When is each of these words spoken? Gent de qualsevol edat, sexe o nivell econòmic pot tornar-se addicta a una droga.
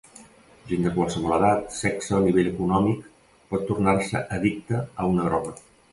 Gent 0.69 0.85
de 0.87 0.93
qualsevol 0.95 1.35
edat, 1.35 1.67
sexe 1.81 2.15
o 2.19 2.21
nivell 2.27 2.49
econòmic 2.53 3.05
pot 3.53 3.69
tornar-se 3.73 4.27
addicta 4.39 4.81
a 5.05 5.11
una 5.13 5.29
droga. 5.29 5.55